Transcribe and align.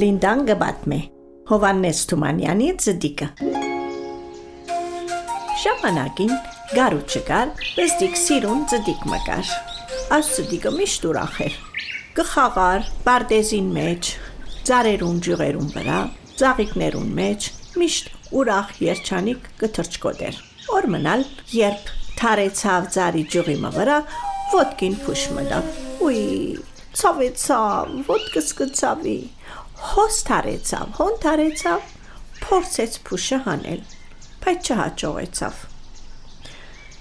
Լինդան 0.00 0.42
գբատմե 0.48 0.96
Հովանես 1.50 1.98
Թումանյանի 2.08 2.68
ծդիկը 2.80 3.26
Շապանակին 5.60 6.30
գարու 6.70 7.00
չկար, 7.10 7.50
բստիկ 7.74 8.14
սիրուն 8.20 8.62
ծդիկ 8.70 9.02
մկար 9.10 9.50
Աս 10.16 10.30
ծդիկը 10.36 10.72
միշտ 10.76 11.04
ուրախ 11.10 11.36
էր 11.46 11.58
Կխաղար 12.16 12.88
պարտեզին 13.08 13.68
մեջ, 13.76 14.12
ծարերուն 14.70 15.20
ջուրերուն 15.26 15.68
վրա, 15.74 15.98
ծաղիկներուն 16.40 17.12
մեջ 17.20 17.50
միշտ 17.82 18.10
ուրախ 18.40 18.74
երջանիկ 18.86 19.52
կթրջկոտ 19.64 20.26
էր 20.30 20.42
Օր 20.78 20.90
մնալ, 20.96 21.26
երբ 21.58 21.94
թարեցավ 22.22 22.90
ծարի 22.96 23.28
ջուղի 23.34 23.60
մվրա, 23.66 24.00
ոտքին 24.54 25.00
փուշ 25.04 25.30
մտավ 25.36 25.74
Ուի 26.06 26.24
ցավեցավ, 27.00 27.92
ոտքս 28.08 28.48
կծավի։ 28.58 29.18
Հոս 29.80 30.16
թարեցավ, 30.28 30.88
հոն 30.98 31.14
թարեցավ, 31.22 31.84
փորձեց 32.44 32.96
փուշը 33.08 33.38
հանել, 33.46 33.78
բայց 34.44 34.68
չհաջողեցավ։ 34.70 35.62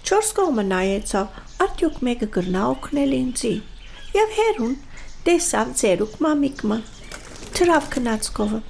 Չորս 0.09 0.29
կողմը 0.37 0.63
նայեցավ, 0.69 1.39
արդյոք 1.65 1.97
մեկը 2.07 2.29
կրնա 2.37 2.61
օգնել 2.73 3.15
ինձի։ 3.17 3.51
Եվ 4.15 4.31
հերուն 4.37 4.77
տեսավ 5.27 5.73
ծերուկ 5.81 6.15
մամիկը։ 6.25 6.77
Թրավ 7.59 7.89
քնածկովը։ 7.95 8.61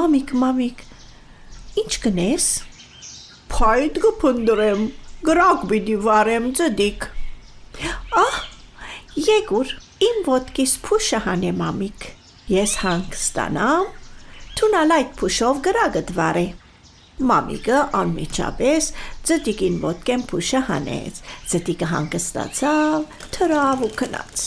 Մամիկ, 0.00 0.34
մամիկ, 0.42 0.84
ինչ 1.82 1.92
կնես։ 2.04 2.50
Փայտ 3.56 4.02
կփնդրեմ, 4.04 4.84
գրակ 5.30 5.66
պիտի 5.72 5.96
վարեմ 6.06 6.52
ծդիկ։ 6.60 7.08
Ահ, 8.26 8.38
Եգուր, 9.30 9.74
իմ 10.10 10.22
ոտքիս 10.28 10.78
փուշը 10.84 11.24
հանե 11.30 11.56
մամիկ։ 11.64 12.08
Ես 12.46 12.76
հանգստանամ, 12.78 13.86
թունալ 14.54 14.92
այդ 14.94 15.08
փուշով 15.18 15.56
գրագդ 15.64 16.12
վարե։ 16.14 16.44
Մամիկը 17.26 17.80
անմիջապես 17.98 18.90
ծտիկին 19.26 19.80
ոտքեն 19.82 20.22
փուշը 20.30 20.60
հանեց։ 20.68 21.18
Ծտիկը 21.50 21.90
հանգստացավ, 21.90 23.10
թրավ 23.34 23.84
ու 23.88 23.90
քնած։ 23.98 24.46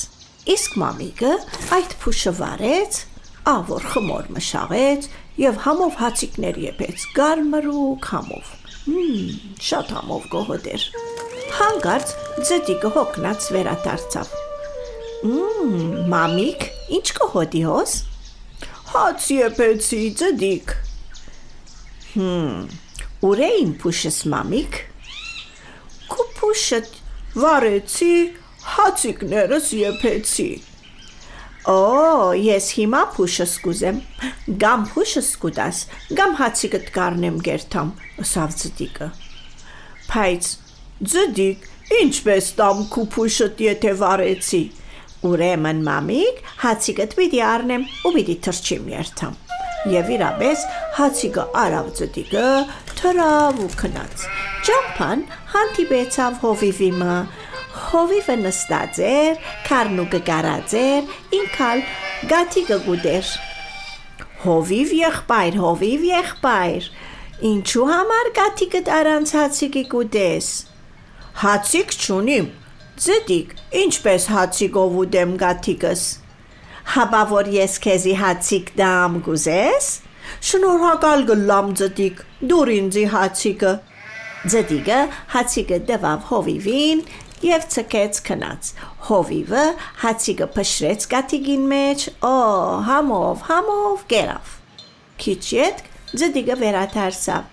Իսկ 0.55 0.79
մամիկը 0.79 1.35
այդ 1.75 1.99
փուշը 2.05 2.35
վարեց, 2.39 3.03
ավոր 3.51 3.91
խմոր 3.91 4.33
մշաղեց 4.39 5.11
եւ 5.43 5.63
համով 5.67 6.01
հացիկներ 6.07 6.65
եփեց, 6.69 7.07
գարմրուկ 7.19 8.13
համով։ 8.15 8.53
Մմ, 8.95 9.31
շատ 9.59 9.97
համով 9.99 10.29
գողոդեր։ 10.39 10.91
Հանկարծ 11.59 12.15
ծտիկը 12.47 12.93
հոգնած 12.95 13.55
վերադարձավ 13.57 14.37
Մմ, 15.19 16.05
մամիկ, 16.07 16.61
ինչ 16.95 17.07
կհոտի 17.17 17.61
հոս։ 17.67 17.95
Հաց 18.93 19.25
եփեցի, 19.35 19.99
ծդիկ։ 20.21 20.71
Հմ, 22.13 22.61
ուր 23.27 23.41
է 23.43 23.49
իմ 23.59 23.73
փուշս 23.81 24.19
մամիկ։ 24.31 24.79
Քո 26.13 26.27
փուշը 26.37 26.79
վարեցի, 27.35 28.13
հացիկներս 28.77 29.69
եփեցի։ 29.81 30.47
Օ, 31.67 31.75
ես 32.39 32.71
հիմա 32.79 33.03
փուշս 33.19 33.59
կուզեմ, 33.67 34.01
գամ 34.63 34.89
փուշս 34.95 35.35
կուտաս, 35.43 35.85
գամ 36.15 36.39
հացիկդ 36.39 36.91
կառնեմ 36.95 37.43
գերթամ, 37.43 37.95
ըսավ 38.23 38.59
ծդիկը։ 38.63 39.13
Բայց 40.07 40.53
ծդիկ, 41.11 41.71
ինչպես 42.07 42.53
տամ 42.63 42.85
քու 42.95 43.09
փուշըտ 43.19 43.65
եթե 43.67 43.97
վարեցի։ 43.99 44.67
Ուրեմն 45.27 45.79
մամիկ, 45.83 46.37
հացիկդ 46.61 47.13
պիտի 47.17 47.39
առնեմ 47.43 47.81
ու 48.07 48.11
պիտի 48.15 48.35
թրջիմ 48.45 48.85
երթամ։ 48.93 49.33
Եվ 49.91 50.11
իրապես 50.15 50.61
հացիկը 50.95 51.43
արավ 51.59 51.89
ծտիկը, 51.97 52.45
թրավ 52.99 53.59
ու 53.65 53.67
քնած։ 53.81 54.23
Ջամփան 54.69 55.25
հանդիպեցավ 55.55 56.39
հովիվիմը։ 56.43 57.17
Հովիվը 57.89 58.37
նստած 58.45 59.01
էր, 59.09 59.43
քարնուկը 59.67 60.21
գարած 60.29 60.77
էր, 60.83 61.13
ինքալ 61.39 61.83
գաթիկը 62.31 62.79
գուդեր։ 62.87 63.33
Հովիվ 64.45 64.95
եղբայր, 64.99 65.59
հովիվ 65.63 66.07
եղբայր, 66.09 66.89
ինչու 67.51 67.89
համար 67.91 68.31
գաթիկդ 68.39 68.91
առանց 68.99 69.35
հացիկի 69.39 69.83
գուդես։ 69.95 70.49
Հացիկ 71.43 71.95
չունիմ, 71.99 72.49
Ձդիկ, 72.99 73.51
ինչպես 73.79 74.23
հացիկով 74.27 74.95
ուտեմ 74.99 75.29
գաթիկս։ 75.39 76.01
Հաբա 76.95 77.21
որ 77.29 77.49
ես 77.53 77.77
քեզի 77.85 78.15
հացիկ 78.19 78.71
դամ 78.75 79.15
գուզես։ 79.23 79.87
Շնորհակալ 80.49 81.23
գլամ 81.29 81.69
ձդիկ, 81.79 82.19
դուր 82.51 82.71
ինձի 82.75 83.05
հացիկը։ 83.13 83.71
Ձդիկը 84.51 84.99
հացիկը 85.35 85.79
դվավ 85.93 86.27
հովիվին 86.33 87.05
եւ 87.47 87.69
ցկեց 87.77 88.21
քնած։ 88.27 88.73
Հովիվը 89.07 89.65
հացիկը 90.03 90.51
փշրեց 90.59 91.09
գաթիկին 91.15 91.65
մեջ, 91.71 92.07
օ, 92.19 92.35
համով, 92.91 93.47
համով 93.47 94.07
գերավ։ 94.11 94.55
Քիչ 95.23 95.41
յետ 95.55 95.83
ձդիկը 96.19 96.63
վերադարձավ։ 96.67 97.51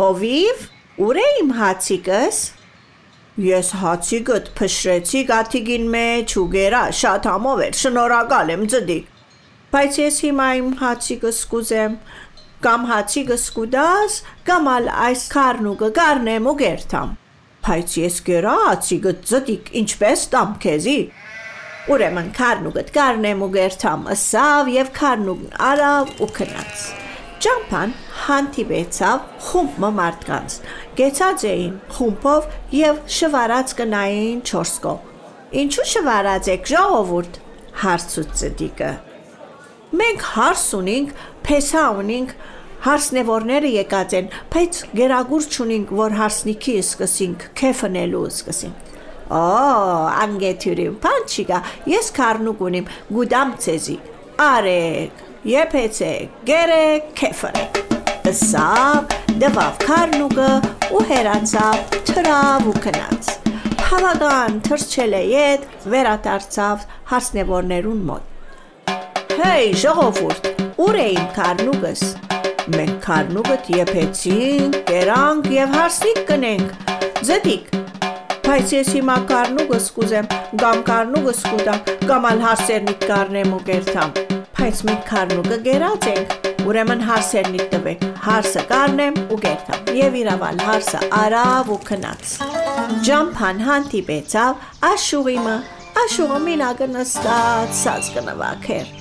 Հովիվ, 0.00 0.68
ուր 1.04 1.20
է 1.20 1.32
իմ 1.42 1.58
հացիկս։ 1.60 2.46
Ես 3.36 3.70
հացիկդ 3.82 4.46
փշրեցի 4.56 5.20
գաթիգին 5.28 5.82
մեջ 5.92 6.34
ու 6.40 6.44
գերա 6.54 6.78
շատ 6.96 7.26
համով 7.28 7.58
էր, 7.66 7.74
շնորհակալ 7.82 8.52
եմ 8.54 8.64
ձդիկ։ 8.72 9.10
Բայց 9.76 9.98
ես 10.00 10.20
հիմա 10.24 10.46
իմ 10.56 10.70
հացիկս 10.80 11.42
կուզեմ, 11.52 11.98
կամ 12.64 12.88
հացիկս 12.92 13.46
կուդաս, 13.58 14.18
կամ 14.48 14.72
ալ 14.72 14.90
այս 15.04 15.28
քարնուկը 15.36 15.92
գառնեմ 16.00 16.48
ու 16.48 16.56
գերթամ։ 16.64 17.14
Բայց 17.66 17.96
ես 18.06 18.20
գերա 18.32 18.58
հացիկդ 18.64 19.24
ձդիկ, 19.28 19.72
ինչպես 19.84 20.28
տամ 20.32 20.60
քեզի։ 20.64 21.00
Ուրեմն 21.92 22.30
քարնուկդ 22.40 22.94
գառնեմ 22.96 23.44
ու 23.44 23.54
գերթամ, 23.60 24.12
ըսավ 24.16 24.76
եւ 24.80 24.94
քարնուկն 24.96 25.58
արավ 25.72 26.14
ու 26.24 26.30
քնած։ 26.40 27.05
Ճամփան 27.46 27.92
հանդիպեցավ 28.26 29.26
խումբը 29.46 29.88
մարդկանց։ 29.96 30.54
Գեցած 30.98 31.42
էին 31.46 31.74
խումբով 31.94 32.48
եւ 32.74 32.96
շվարած 33.16 33.74
կնային 33.80 34.40
4 34.50 34.72
կողմ։ 34.86 35.12
Ինչու 35.62 35.84
շվարած 35.92 36.48
եք 36.56 36.66
ժողովուրդ։ 36.72 37.38
հարցուց 37.82 38.32
ծդիկը։ 38.40 38.90
Մենք 40.00 40.26
հարս 40.32 40.64
ունենք, 40.80 41.14
փեսա 41.46 41.84
ունենք, 42.00 42.34
հարսնևորները 42.88 43.70
եկած 43.76 44.18
են, 44.20 44.32
բայց 44.56 44.82
գերագուր 44.98 45.48
չունենք, 45.54 45.94
որ 46.02 46.18
հարսնիքի 46.22 46.76
սկսենք, 46.82 47.46
քեֆնելու 47.62 48.24
սկսենք։ 48.32 48.92
Օ, 49.36 49.44
անգեթյուրին, 50.26 50.98
բան 51.06 51.30
չկա, 51.30 51.62
ես 51.94 52.12
քարնուկ 52.18 52.68
ունիմ, 52.70 52.92
գուդամ 53.14 53.56
ցեզի։ 53.66 53.98
Արեք, 54.36 55.20
եփեցեք, 55.48 56.32
գերեք, 56.44 57.04
քեֆրեք 57.16 57.78
ըսավ, 58.28 59.14
դվավ 59.40 59.78
քարնուկը 59.80 60.48
ու 60.92 61.00
հերացավ, 61.08 61.94
թրավ 62.10 62.66
ու 62.68 62.74
քնած։ 62.84 63.30
Հավական 63.86 64.58
թրջել 64.66 65.16
է 65.16 65.22
ետ, 65.30 65.64
վերադարձավ 65.94 66.84
հարսնևորներուն 67.14 68.04
մոտ։ 68.10 68.92
Հեյ, 69.40 69.72
ժողովուրդ, 69.86 70.52
ուր 70.84 71.00
է 71.00 71.08
իմ 71.16 71.32
քարնուկս։ 71.40 72.04
Մենք 72.76 73.00
քարնուկըտ 73.08 73.72
եփեցինք, 73.78 74.80
կերանք 74.92 75.50
եւ 75.56 75.76
հարսիկ 75.80 76.24
կնենք։ 76.28 76.92
Ձդիկ, 77.24 77.76
բայց 78.46 78.72
ես 78.76 78.88
հիմա 78.94 79.14
կարնուգս 79.26 79.86
կուզեմ, 79.96 80.26
գամ 80.60 80.82
կարնուգս 80.86 81.38
կուտամ, 81.50 81.78
կամ 82.06 82.26
ալ 82.28 82.42
հարսերնիք 82.44 83.00
կարնեմ 83.10 83.54
ու 83.56 83.58
գերթամ։ 83.66 84.12
Բայց 84.58 84.82
մենք 84.86 85.02
քարնուկը 85.08 85.58
գերած 85.64 86.06
ենք, 86.12 86.34
ուրեմն 86.70 87.02
հարսերնիք 87.08 87.64
տվեք, 87.72 88.04
հարսը 88.26 88.62
կարնեմ 88.70 89.18
ու 89.34 89.40
գերթամ։ 89.46 89.90
Եվ 89.98 90.18
իրավալ 90.20 90.62
հարսը 90.68 91.02
արավ 91.18 91.72
ու 91.74 91.80
քնած։ 91.90 92.36
Ջամփան 93.08 93.66
հանդիպեցավ 93.66 94.64
աշուղիմը, 94.92 95.58
աշուղը 96.06 96.40
մինագը 96.46 96.90
նստած 96.94 97.76
սած 97.82 98.14
կնվակեր։ 98.14 98.96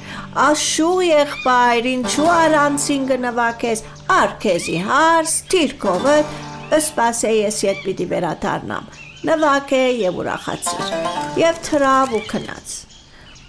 Աշուղ 0.49 0.99
եղբայր, 1.11 1.93
ինչու 1.93 2.29
առանցին 2.33 3.09
կնվակես, 3.13 3.87
արքեզի 4.19 4.77
հարս, 4.89 5.39
թիրքովը, 5.53 6.19
ըսպասե 6.81 7.39
ես 7.45 7.65
ետ 7.69 7.83
պիտի 7.85 8.13
վերադառնամ։ 8.15 9.04
Նվակ 9.25 9.71
է 9.75 9.85
եւ 10.05 10.19
ուրախացիր։ 10.25 10.91
Եվ 11.41 11.63
թրավ 11.69 12.19
ու 12.19 12.25
քնած։ 12.33 12.75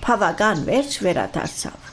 Բավական 0.07 0.65
վերջ 0.71 1.03
վերադարձավ 1.05 1.87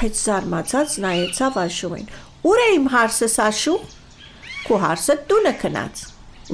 բայց 0.00 0.20
զարմացած 0.24 0.92
նայեցավ 1.04 1.56
աշուղին։ 1.60 2.06
Ուր 2.48 2.60
է 2.60 2.68
իմ 2.72 2.86
հարսս 2.92 3.34
աշուղ։ 3.44 3.82
Քո 4.64 4.78
հարսը 4.84 5.16
տունը 5.28 5.52
քնած։ 5.60 6.04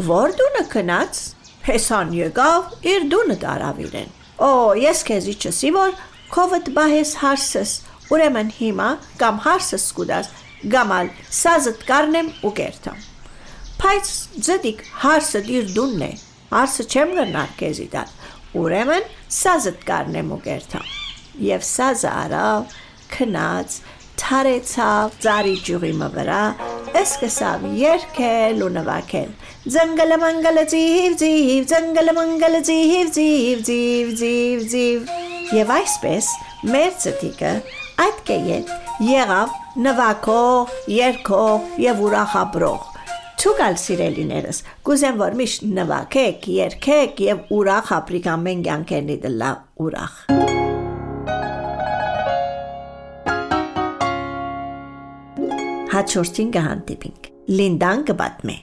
Որ 0.06 0.34
տունը 0.40 0.62
քնած։ 0.72 1.20
Հեսան 1.66 2.10
եկավ, 2.16 2.74
իր 2.90 3.06
դունը 3.12 3.36
տարավ 3.44 3.78
իրեն։ 3.86 4.10
Օ, 4.46 4.50
ես 4.82 5.02
քեզի 5.06 5.34
չսի 5.46 5.70
որ 5.76 5.94
քովդ 6.34 6.70
բահես 6.74 7.12
հարսս։ 7.22 7.76
Ուրեմն 8.16 8.50
հիմա 8.58 8.88
կամ 9.22 9.40
հարսս 9.46 9.86
սկուդաս, 9.86 10.32
գամալ 10.74 11.10
սազդ 11.38 11.86
կարնեմ 11.86 12.32
ու 12.46 12.52
կերտամ։ 12.58 13.00
Բայց 13.82 14.12
ձդիկ 14.46 14.84
հարսը 15.06 15.42
դիր 15.46 15.72
դունն 15.78 16.06
է, 16.06 16.12
հարսը 16.52 16.86
չեմ 16.92 17.12
գնար 17.18 17.52
կեզի 17.60 17.86
դալ, 17.96 18.14
ուրեմն 18.62 19.10
սազդ 19.40 19.84
կարնեմ 19.90 20.32
ու 20.36 20.40
կերտամ։ 20.46 20.88
Եվ 21.46 21.66
սազը 21.70 22.10
արավ, 22.24 22.76
քնած, 23.12 23.78
թարեցավ 24.20 25.16
ծարի 25.26 25.54
ջուղի 25.66 25.92
մվրա, 26.00 26.40
սկսավ 27.02 27.66
երկել 27.76 28.62
ու 28.64 28.70
նվակել։ 28.76 29.30
Ձնգլը 29.74 30.18
մանգլը 30.22 30.64
ձիվ 30.72 31.16
ձիվ, 31.22 31.66
ձնգլը 31.72 32.14
մանգլը 32.16 32.60
ձիվ 32.68 33.12
ձիվ 33.18 33.62
ձիվ 33.68 34.12
ձիվ 34.22 34.66
ձիվ։ 34.72 35.14
Եվ 35.60 35.72
այսպես 35.76 36.30
մեր 36.72 36.92
ծտիկը 37.04 37.52
այդ 38.06 38.22
կեյետ 38.30 38.74
եղավ 39.10 39.56
նվակող, 39.86 40.76
երկող 40.96 41.80
եւ 41.84 42.04
ուրախաբրող։ 42.08 42.95
Ցուգալ 43.46 43.76
սիրելիներս, 43.78 44.58
կուզեմ 44.82 45.18
որ 45.20 45.34
միշտ 45.38 45.66
նվակեք, 45.76 46.46
երկեք 46.50 47.20
եւ 47.22 47.52
ուրախ 47.54 47.92
ապրիկ 47.94 48.26
ամեն 48.32 48.64
կյանքերնի 48.66 49.16
դլա 49.22 49.50
ուրախ։ 49.86 50.16
Հաջորդին 55.94 56.50
կհանդիպինք։ 56.58 57.30
Լինդան 57.60 58.02
կբատմե։ 58.10 58.58